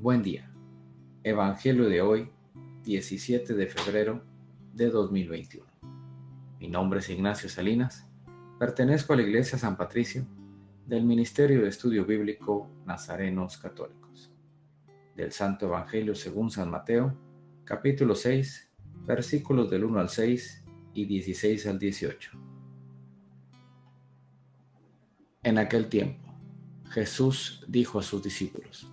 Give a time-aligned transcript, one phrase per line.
[0.00, 0.48] Buen día.
[1.24, 2.30] Evangelio de hoy,
[2.84, 4.22] 17 de febrero
[4.72, 5.66] de 2021.
[6.60, 8.08] Mi nombre es Ignacio Salinas.
[8.60, 10.24] Pertenezco a la Iglesia San Patricio
[10.86, 14.32] del Ministerio de Estudio Bíblico Nazarenos Católicos.
[15.16, 17.18] Del Santo Evangelio según San Mateo,
[17.64, 18.70] capítulo 6,
[19.04, 22.30] versículos del 1 al 6 y 16 al 18.
[25.42, 26.32] En aquel tiempo,
[26.84, 28.92] Jesús dijo a sus discípulos,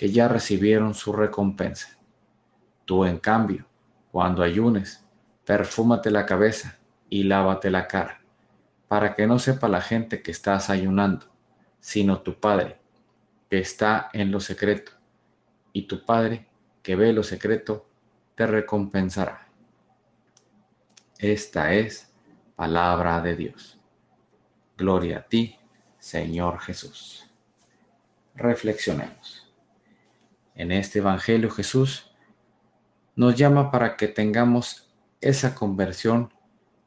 [0.00, 1.98] que ya recibieron su recompensa.
[2.86, 3.66] Tú, en cambio,
[4.10, 5.04] cuando ayunes,
[5.44, 6.78] perfúmate la cabeza
[7.10, 8.22] y lávate la cara,
[8.88, 11.26] para que no sepa la gente que estás ayunando,
[11.80, 12.80] sino tu Padre,
[13.50, 14.92] que está en lo secreto,
[15.74, 16.48] y tu Padre,
[16.82, 17.86] que ve lo secreto,
[18.36, 19.48] te recompensará.
[21.18, 22.10] Esta es
[22.56, 23.78] palabra de Dios.
[24.78, 25.58] Gloria a ti,
[25.98, 27.30] Señor Jesús.
[28.34, 29.39] Reflexionemos.
[30.54, 32.10] En este Evangelio Jesús
[33.16, 36.32] nos llama para que tengamos esa conversión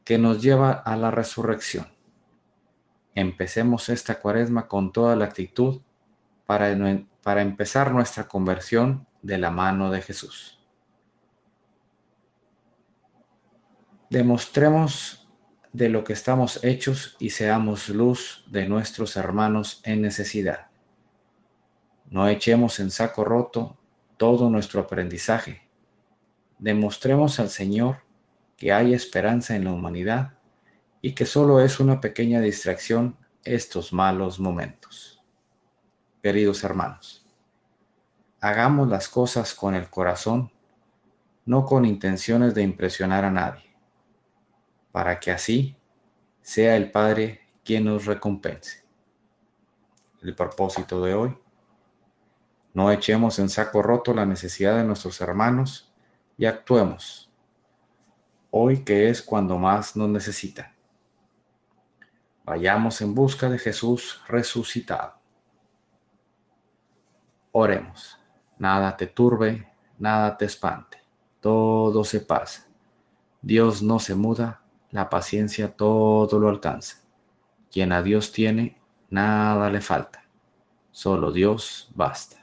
[0.04, 1.88] que nos lleva a la resurrección.
[3.16, 5.82] Empecemos esta cuaresma con toda la actitud
[6.46, 6.76] para,
[7.22, 10.60] para empezar nuestra conversión de la mano de Jesús.
[14.10, 15.28] Demostremos
[15.72, 20.73] de lo que estamos hechos y seamos luz de nuestros hermanos en necesidad.
[22.14, 23.76] No echemos en saco roto
[24.18, 25.68] todo nuestro aprendizaje.
[26.60, 28.04] Demostremos al Señor
[28.56, 30.38] que hay esperanza en la humanidad
[31.02, 35.24] y que solo es una pequeña distracción estos malos momentos.
[36.22, 37.26] Queridos hermanos,
[38.42, 40.52] hagamos las cosas con el corazón,
[41.48, 43.76] no con intenciones de impresionar a nadie,
[44.92, 45.76] para que así
[46.44, 48.84] sea el Padre quien nos recompense.
[50.22, 51.38] El propósito de hoy
[52.74, 55.94] no echemos en saco roto la necesidad de nuestros hermanos
[56.38, 57.32] y actuemos,
[58.50, 60.74] hoy que es cuando más nos necesitan.
[62.46, 65.14] Vayamos en busca de Jesús resucitado.
[67.52, 68.20] Oremos.
[68.58, 70.98] Nada te turbe, nada te espante.
[71.40, 72.68] Todo se pasa.
[73.42, 74.62] Dios no se muda,
[74.92, 76.98] la paciencia todo lo alcanza.
[77.72, 80.24] Quien a Dios tiene, nada le falta.
[80.92, 82.43] Solo Dios basta.